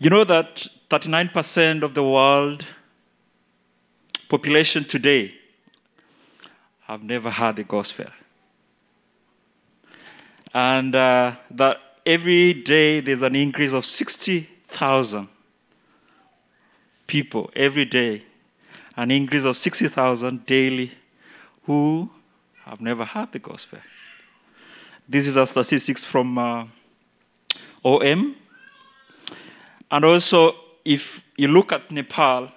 [0.00, 2.64] you know that 39% of the world
[4.28, 5.37] population today
[6.88, 8.06] have never heard the gospel.
[10.54, 15.28] And uh, that every day there's an increase of 60,000
[17.06, 18.22] people every day,
[18.96, 20.92] an increase of 60,000 daily
[21.64, 22.08] who
[22.64, 23.78] have never heard the gospel.
[25.06, 26.64] This is a statistics from uh,
[27.84, 28.34] OM.
[29.90, 32.50] And also, if you look at Nepal,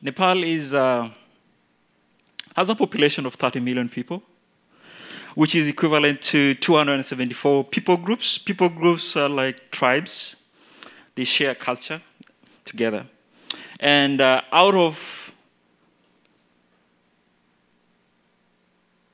[0.00, 1.10] Nepal is, uh,
[2.56, 4.22] has a population of 30 million people,
[5.34, 8.38] which is equivalent to 274 people groups.
[8.38, 10.36] People groups are like tribes
[11.14, 12.00] they share culture
[12.64, 13.06] together.
[13.80, 15.32] And uh, out of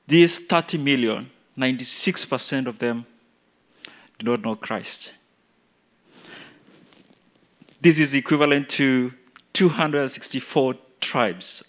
[0.07, 3.05] these 30 million, 96% of them
[4.17, 5.13] do not know Christ.
[7.81, 9.13] This is equivalent to
[9.53, 11.63] 264 tribes.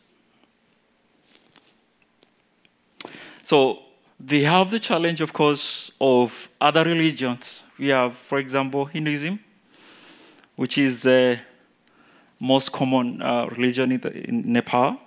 [3.51, 3.81] So
[4.21, 7.65] they have the challenge, of course, of other religions.
[7.81, 9.41] We have, for example, Hinduism,
[10.55, 11.41] which is the
[12.39, 14.99] most common uh, religion in, the, in, Nepal.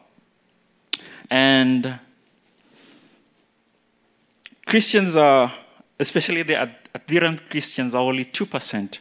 [1.30, 1.98] And
[4.66, 5.54] Christians are,
[5.98, 8.98] especially the adherent Christians, are only 2%.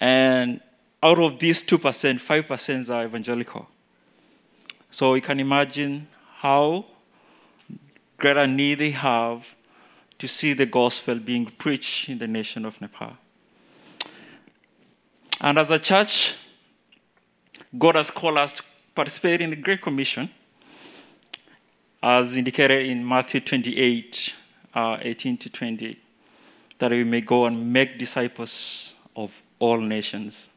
[0.00, 0.62] And
[1.02, 3.68] out of these 2%, 5% are evangelical.
[4.90, 6.86] So you can imagine how
[8.20, 9.54] great a need they have
[10.18, 13.16] to see the gospel being preached in the nation of Nepal.
[15.40, 16.34] And as a church,
[17.78, 18.62] God has called us to
[18.94, 20.28] participate in the Great Commission,
[22.02, 24.34] as indicated in Matthew 28
[24.74, 25.98] uh, 18 to 20,
[26.78, 30.48] that we may go and make disciples of all nations.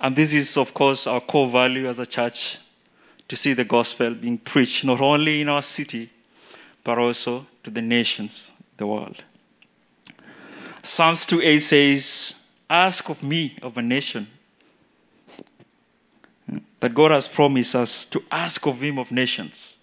[0.00, 2.58] And this is, of course, our core value as a church
[3.28, 6.10] to see the gospel being preached not only in our city,
[6.82, 9.22] but also to the nations, the world.
[10.82, 12.34] Psalms 2 8 says,
[12.68, 14.26] Ask of me of a nation.
[16.80, 19.78] That God has promised us to ask of Him of nations.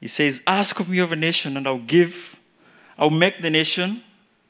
[0.00, 2.36] He says, Ask of me of a nation, and I'll give,
[2.96, 4.02] I'll make the nation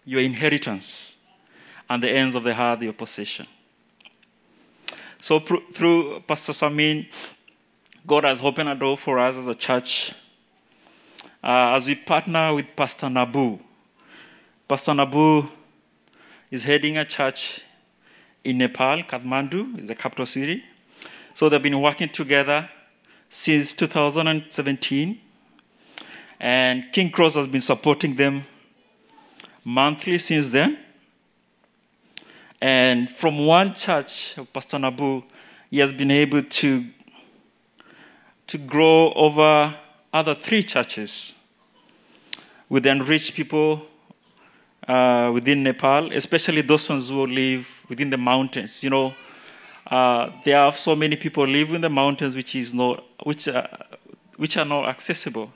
[0.04, 1.16] your inheritance,
[1.88, 3.46] and the ends of the earth your possession.
[5.22, 7.08] So, through Pastor Samin,
[8.06, 10.12] God has opened a door for us as a church
[11.42, 13.58] uh, as we partner with Pastor Nabu.
[14.68, 15.48] Pastor Nabu
[16.50, 17.62] is heading a church
[18.44, 20.62] in Nepal, Kathmandu is the capital city.
[21.34, 22.70] So they've been working together
[23.28, 25.20] since 2017.
[26.38, 28.44] And King Cross has been supporting them
[29.64, 30.78] monthly since then.
[32.62, 35.24] And from one church of Pastor Nabu,
[35.70, 36.86] he has been able to,
[38.46, 39.74] to grow over
[40.12, 41.34] other three churches
[42.68, 43.86] with enriched people
[44.88, 48.82] uh, within Nepal, especially those ones who live within the mountains.
[48.84, 49.14] You know,
[49.86, 53.68] uh, there are so many people live in the mountains which is not which are,
[54.36, 55.52] which are not accessible.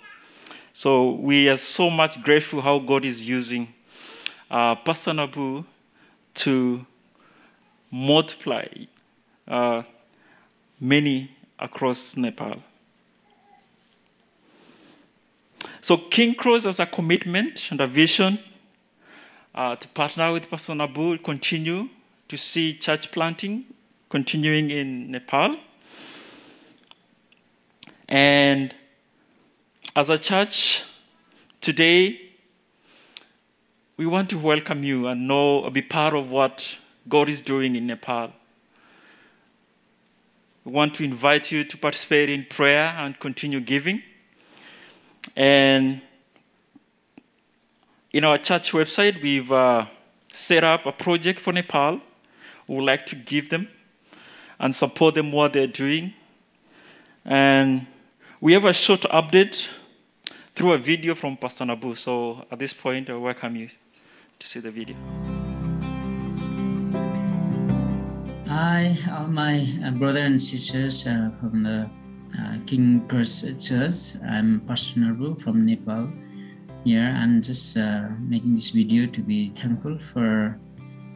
[0.72, 3.72] So we are so much grateful how God is using
[4.50, 5.64] uh, Pastor Nabu
[6.34, 6.86] to
[7.90, 8.66] multiply
[9.48, 9.82] uh,
[10.80, 12.62] many across Nepal.
[15.80, 18.38] So King Cross has a commitment and a vision
[19.54, 21.88] uh, to partner with Pastor Nabu, continue
[22.28, 23.64] to see church planting
[24.10, 25.56] continuing in Nepal.
[28.08, 28.74] And
[29.94, 30.82] as a church,
[31.60, 32.20] today,
[33.96, 36.76] we want to welcome you and know, be part of what
[37.08, 38.32] God is doing in Nepal.
[40.64, 44.02] We want to invite you to participate in prayer and continue giving.
[45.36, 46.02] And
[48.12, 49.86] in our church website, we've uh,
[50.32, 52.00] set up a project for Nepal.
[52.66, 53.68] We would like to give them
[54.58, 56.14] and support them what they're doing.
[57.24, 57.86] And
[58.40, 59.68] we have a short update
[60.54, 61.94] through a video from Pastor Nabu.
[61.94, 63.68] So at this point, I welcome you
[64.38, 64.96] to see the video.
[68.46, 71.88] Hi, all my uh, brothers and sisters uh, from the
[72.38, 74.20] uh, King Cross Church.
[74.26, 76.08] I'm Pastor Nabu from Nepal.
[76.84, 80.58] Here, I'm just uh, making this video to be thankful for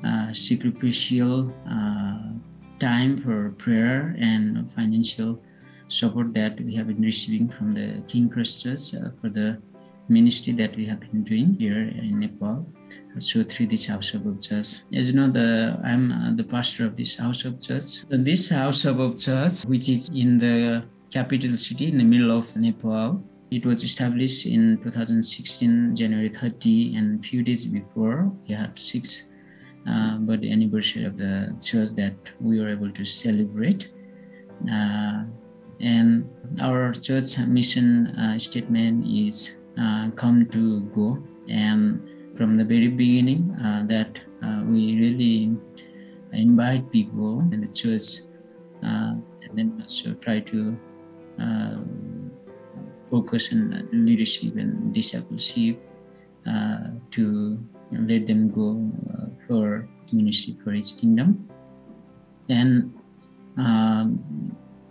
[0.05, 2.19] uh, sacrificial uh,
[2.79, 5.43] time for prayer and financial
[5.89, 9.61] support that we have been receiving from the King Cross Church uh, for the
[10.09, 12.67] ministry that we have been doing here in Nepal.
[13.19, 17.17] So through this house of church, as you know, the I'm the pastor of this
[17.17, 18.05] house of church.
[18.11, 20.85] This house of church, which is in the
[21.15, 27.25] capital city in the middle of Nepal, it was established in 2016 January 30, and
[27.25, 29.29] few days before we had six
[29.89, 33.93] uh, birthday anniversary of the church that we were able to celebrate.
[34.69, 35.23] Uh,
[35.79, 36.29] and
[36.61, 41.23] our church mission uh, statement is uh, come to go.
[41.49, 42.03] And
[42.37, 45.57] from the very beginning, uh, that uh, we really
[46.33, 48.27] invite people in the church
[48.83, 50.77] and then also try to
[51.41, 51.79] uh,
[53.05, 55.81] focus on leadership and discipleship
[57.11, 57.59] to
[57.93, 58.81] let them go
[59.47, 61.49] for ministry for His kingdom.
[62.49, 62.93] And
[63.57, 64.21] um,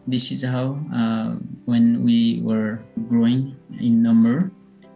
[0.08, 1.36] this is how uh,
[1.66, 4.52] when we were growing in number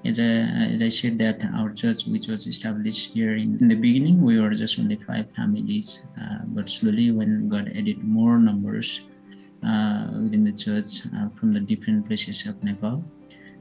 [0.05, 3.75] as I, as I said that our church which was established here in, in the
[3.75, 9.01] beginning we were just only five families uh, but slowly when god added more numbers
[9.11, 9.16] uh,
[9.61, 13.03] within the church uh, from the different places of nepal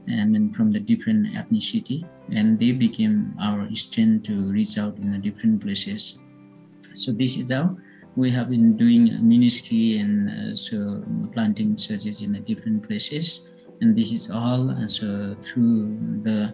[0.07, 2.07] and then from the different ethnicity.
[2.31, 6.23] And they became our strength to reach out in the different places.
[6.93, 7.77] So this is how
[8.15, 13.51] we have been doing ministry and uh, so planting churches in the different places.
[13.81, 16.53] And this is all uh, so through the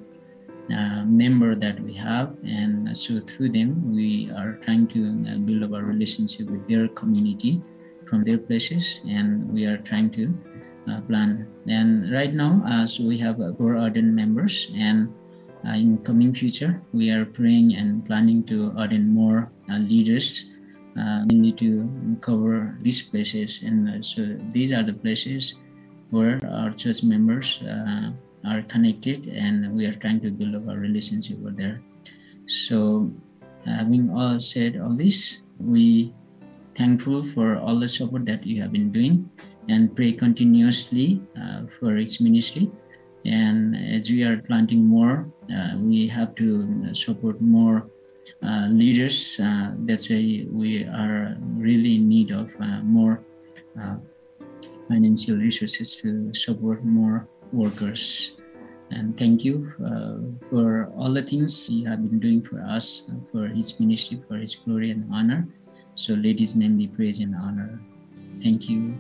[0.74, 2.36] uh, member that we have.
[2.44, 6.88] And so through them we are trying to uh, build up our relationship with their
[6.90, 7.62] community
[8.08, 10.34] from their places and we are trying to
[10.90, 11.48] uh, plan.
[11.68, 15.14] And right now as we have four ordained members and
[15.64, 20.54] in coming future we are praying and planning to ordain more leaders
[21.00, 21.90] uh, we need to
[22.22, 23.64] cover these places.
[23.64, 25.60] And uh, so these are the places
[26.12, 28.12] where our church members uh,
[28.46, 31.82] are connected and we are trying to build up our relationship over there.
[32.46, 33.12] So
[33.66, 36.14] having all said all this we
[36.76, 39.30] thankful for all the support that you have been doing
[39.70, 42.70] and pray continuously uh, for its ministry
[43.26, 47.88] and as we are planting more uh, we have to support more
[48.42, 49.40] uh, leaders.
[49.40, 53.24] Uh, that's why we are really in need of uh, more
[54.88, 58.36] financial resources to support more workers.
[58.92, 59.72] And thank you
[60.50, 64.56] for all the things you have been doing for us, for His ministry, for His
[64.56, 65.48] glory and honor.
[65.96, 67.80] So let His name be praised and honored.
[68.42, 68.98] Thank you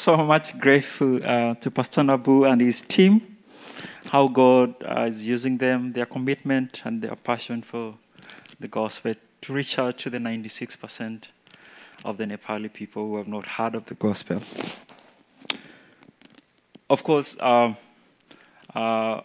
[0.00, 3.36] so much grateful uh, to Pastor Nabu and his team
[4.06, 7.94] how God uh, is using them, their commitment, and their passion for
[8.58, 11.24] the gospel to reach out to the 96%
[12.04, 14.40] of the Nepali people who have not heard of the gospel.
[16.88, 17.74] Of course, uh,
[18.74, 19.20] uh,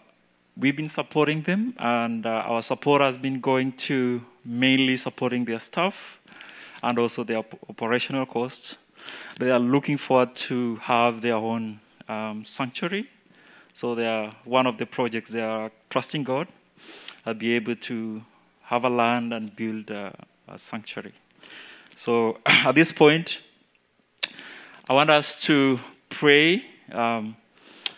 [0.56, 5.60] we've been supporting them, and uh, our support has been going to mainly supporting their
[5.60, 6.20] staff
[6.82, 8.76] and also their op- operational costs.
[9.38, 13.08] They are looking forward to have their own um, sanctuary
[13.76, 16.48] so they are one of the projects they are trusting God.
[17.26, 18.22] I'll be able to
[18.62, 20.14] have a land and build a,
[20.48, 21.12] a sanctuary.
[21.94, 23.40] So at this point,
[24.88, 25.78] I want us to
[26.08, 27.36] pray um,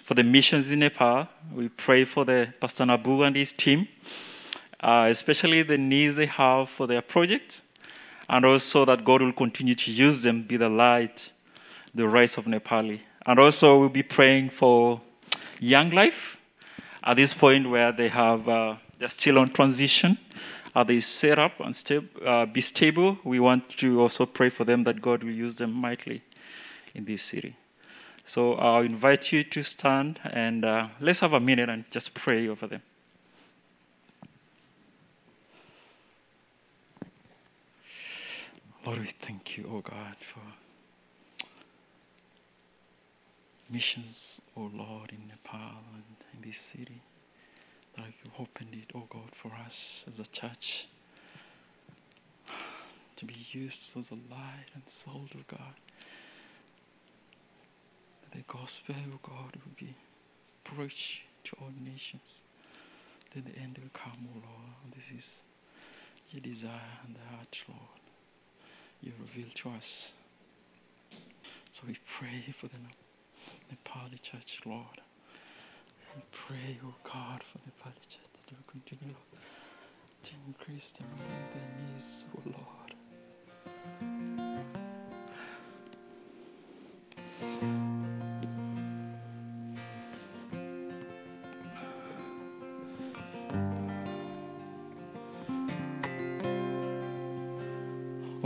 [0.02, 1.28] for the missions in Nepal.
[1.54, 3.86] We pray for the Pastor Nabu and his team,
[4.80, 7.62] uh, especially the needs they have for their project,
[8.28, 11.30] and also that God will continue to use them, be the light,
[11.94, 13.00] the rise of Nepali.
[13.26, 15.00] And also, we'll be praying for
[15.60, 16.36] young life
[17.02, 20.18] at this point where they have uh, they're still on transition
[20.74, 24.64] are they set up and sta- uh, be stable we want to also pray for
[24.64, 26.22] them that god will use them mightily
[26.94, 27.56] in this city
[28.28, 32.46] So I'll invite you to stand and uh, let's have a minute and just pray
[32.46, 32.82] over them.
[38.88, 40.40] Lord, we thank you, oh God, for
[43.68, 47.02] missions, oh Lord, in Nepal and in this city.
[47.98, 50.86] That you opened it, oh God, for us as a church
[53.16, 55.74] to be used as a light and salt of God.
[58.22, 59.94] That the gospel of God will be
[60.64, 62.40] preached to all nations.
[63.34, 64.94] Then the end will come, O Lord.
[64.96, 65.42] This is
[66.30, 67.97] your desire and the heart, Lord.
[69.00, 70.12] You reveal to us.
[71.72, 72.78] So we pray for the
[73.72, 75.00] Nepali church, Lord.
[76.16, 79.14] We pray, oh God, for the Nepali church that you continue
[80.24, 81.18] to increase them on
[81.52, 84.17] their knees, oh Lord.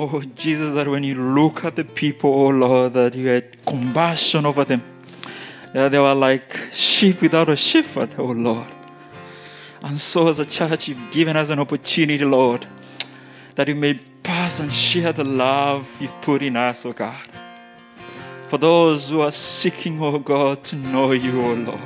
[0.04, 4.44] Oh, Jesus, that when you look at the people, oh Lord, that you had compassion
[4.44, 4.82] over them.
[5.74, 8.66] That they were like sheep without a shepherd, oh Lord.
[9.80, 12.66] And so, as a church, you've given us an opportunity, Lord,
[13.54, 13.94] that we may
[14.24, 17.28] pass and share the love you've put in us, oh God.
[18.48, 21.80] For those who are seeking, oh God, to know you, oh Lord.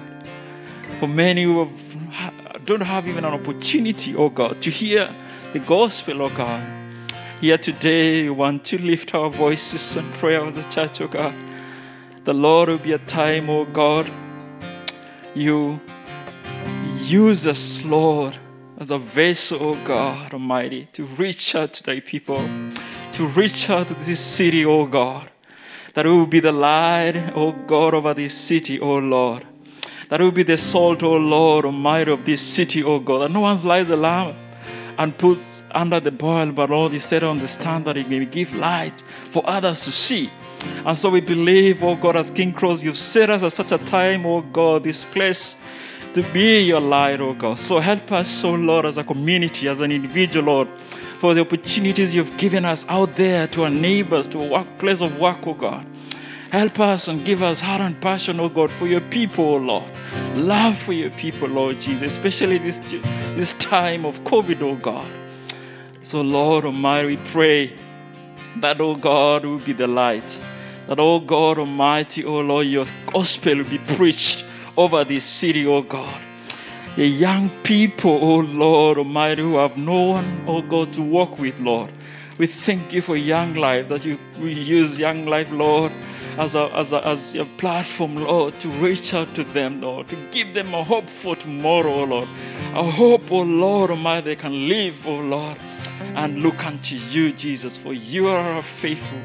[1.01, 1.67] For many who
[2.13, 5.15] have, don't have even an opportunity, oh God, to hear
[5.53, 6.86] the gospel, oh God.
[7.39, 11.35] Here today, we want to lift our voices and pray of the church, oh God.
[12.25, 14.11] The Lord will be a time, oh God,
[15.35, 15.79] you
[17.03, 18.39] use us, Lord,
[18.79, 22.43] as a vessel, oh God Almighty, to reach out to thy people,
[23.13, 25.29] to reach out to this city, oh God.
[25.93, 29.47] That will be the light, oh God, over this city, oh Lord.
[30.09, 33.19] That will be the salt, oh Lord Almighty, of this city, oh God.
[33.19, 34.35] That no one's light the lamp
[34.99, 38.25] and puts under the boil, but Lord, you said on the stand that it may
[38.25, 40.31] give light for others to see.
[40.85, 43.79] And so we believe, oh God, as King Cross, you've set us at such a
[43.79, 45.57] time, oh God, this place
[46.15, 47.59] to be your light, oh God.
[47.59, 50.69] So help us, oh Lord, as a community, as an individual, Lord,
[51.21, 55.01] for the opportunities you've given us out there to our neighbors, to a work, place
[55.01, 55.87] of work, oh God.
[56.57, 59.85] Help us and give us heart and passion, oh God, for your people, oh Lord.
[60.37, 62.79] Love for your people, Lord Jesus, especially this,
[63.37, 65.07] this time of COVID, oh God.
[66.03, 67.77] So, Lord Almighty, we pray
[68.57, 70.41] that, oh God, will be the light.
[70.89, 74.43] That, oh God Almighty, oh Lord, your gospel will be preached
[74.79, 76.23] over this city, oh God.
[76.97, 81.61] The young people, oh Lord Almighty, who have no one, oh God, to walk with,
[81.61, 81.91] Lord.
[82.39, 85.93] We thank you for Young Life, that you we use Young Life, Lord,
[86.39, 90.17] as a, as a, as a platform, Lord, to reach out to them, Lord, to
[90.31, 92.29] give them a hope for tomorrow, Lord.
[92.75, 95.57] A hope, oh Lord Almighty, they can live, oh Lord,
[96.15, 99.21] and look unto you, Jesus, for you are faithful.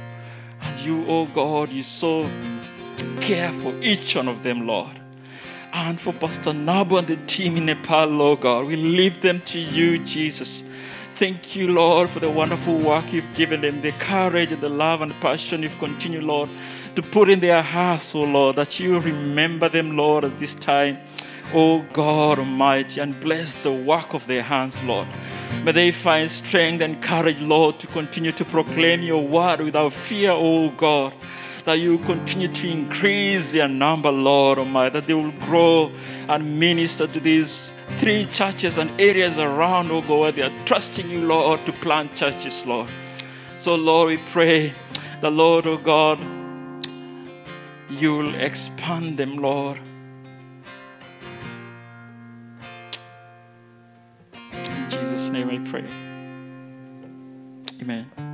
[0.61, 2.29] And you, oh God, you so
[3.19, 4.99] care for each one of them, Lord.
[5.73, 9.59] And for Pastor Nabu and the team in Nepal, Lord God, we leave them to
[9.59, 10.63] you, Jesus.
[11.21, 15.01] Thank you, Lord, for the wonderful work you've given them, the courage and the love
[15.01, 16.49] and passion you've continued, Lord,
[16.95, 20.97] to put in their hearts, oh Lord, that you remember them, Lord, at this time.
[21.53, 25.07] Oh God Almighty, and bless the work of their hands, Lord.
[25.63, 30.31] May they find strength and courage, Lord, to continue to proclaim your word without fear,
[30.31, 31.13] oh God.
[31.65, 35.91] That you continue to increase their number, Lord Almighty, that they will grow
[36.27, 41.09] and minister to these three churches and areas around, oh God, where they are trusting
[41.09, 42.89] you, Lord, to plant churches, Lord.
[43.59, 44.73] So, Lord, we pray
[45.21, 46.19] the Lord, oh God,
[47.91, 49.77] you will expand them, Lord.
[54.51, 55.85] In Jesus' name I pray.
[57.81, 58.30] Amen.